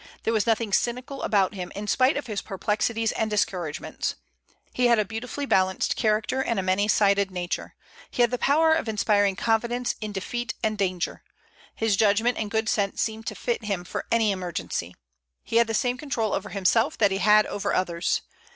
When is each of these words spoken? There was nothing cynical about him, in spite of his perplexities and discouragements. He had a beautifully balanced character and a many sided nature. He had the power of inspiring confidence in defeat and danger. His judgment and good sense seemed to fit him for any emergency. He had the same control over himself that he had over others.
There 0.23 0.33
was 0.33 0.47
nothing 0.47 0.73
cynical 0.73 1.21
about 1.21 1.53
him, 1.53 1.71
in 1.75 1.85
spite 1.85 2.17
of 2.17 2.25
his 2.25 2.41
perplexities 2.41 3.11
and 3.11 3.29
discouragements. 3.29 4.15
He 4.73 4.87
had 4.87 4.97
a 4.97 5.05
beautifully 5.05 5.45
balanced 5.45 5.95
character 5.95 6.41
and 6.43 6.59
a 6.59 6.63
many 6.63 6.87
sided 6.87 7.29
nature. 7.29 7.75
He 8.09 8.23
had 8.23 8.31
the 8.31 8.39
power 8.39 8.73
of 8.73 8.89
inspiring 8.89 9.35
confidence 9.35 9.93
in 10.01 10.11
defeat 10.11 10.55
and 10.63 10.75
danger. 10.75 11.21
His 11.75 11.95
judgment 11.95 12.39
and 12.39 12.49
good 12.49 12.67
sense 12.67 12.99
seemed 12.99 13.27
to 13.27 13.35
fit 13.35 13.65
him 13.65 13.83
for 13.83 14.07
any 14.11 14.31
emergency. 14.31 14.95
He 15.43 15.57
had 15.57 15.67
the 15.67 15.75
same 15.75 15.99
control 15.99 16.33
over 16.33 16.49
himself 16.49 16.97
that 16.97 17.11
he 17.11 17.19
had 17.19 17.45
over 17.45 17.71
others. 17.71 18.21